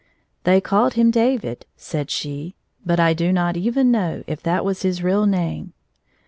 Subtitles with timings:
[0.45, 4.81] "They called him David," said she, "but I do not even know if that was
[4.81, 5.73] his real name."